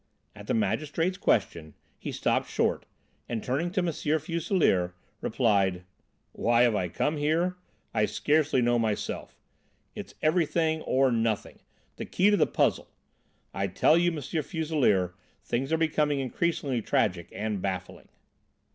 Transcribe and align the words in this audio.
At 0.35 0.47
the 0.47 0.55
Magistrate's 0.55 1.19
question 1.19 1.75
he 1.99 2.11
stopped 2.11 2.49
short, 2.49 2.87
and, 3.29 3.43
turning 3.43 3.69
to 3.73 3.81
M. 3.81 3.91
Fuselier, 4.19 4.95
replied: 5.21 5.83
"Why 6.31 6.63
have 6.63 6.73
I 6.73 6.89
come 6.89 7.17
here? 7.17 7.55
I 7.93 8.05
scarcely 8.05 8.63
know 8.63 8.79
myself. 8.79 9.37
It's 9.93 10.15
everything 10.23 10.81
or 10.81 11.11
nothing. 11.11 11.59
The 11.97 12.05
key 12.05 12.31
to 12.31 12.37
the 12.37 12.47
puzzle. 12.47 12.89
I 13.53 13.67
tell 13.67 13.95
you, 13.95 14.09
M. 14.11 14.21
Fuselier, 14.23 15.13
things 15.43 15.71
are 15.71 15.77
becoming 15.77 16.19
increasingly 16.19 16.81
tragic 16.81 17.29
and 17.31 17.61
baffling." 17.61 18.07